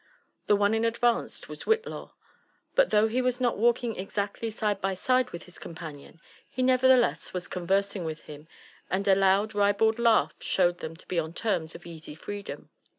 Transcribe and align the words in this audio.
The 0.47 0.55
one 0.55 0.73
in 0.73 0.83
advance 0.83 1.47
was 1.47 1.65
Whitlaw; 1.65 2.13
but 2.73 2.89
though 2.89 3.07
he 3.07 3.21
was 3.21 3.39
not 3.39 3.59
walking 3.59 3.97
exactly 3.99 4.49
side 4.49 4.81
by 4.81 4.95
side 4.95 5.29
with 5.29 5.43
his 5.43 5.59
companion, 5.59 6.19
he 6.49 6.63
never 6.63 6.87
theless'was 6.87 7.47
conversing 7.47 8.03
with 8.03 8.21
him, 8.21 8.47
and 8.89 9.07
a 9.07 9.13
loud 9.13 9.53
ribald 9.53 9.99
laugh 9.99 10.33
showed 10.39 10.79
them 10.79 10.95
to 10.95 11.07
be 11.07 11.19
on 11.19 11.33
terms 11.33 11.75
of 11.75 11.85
easy 11.85 12.15
freedom. 12.15 12.71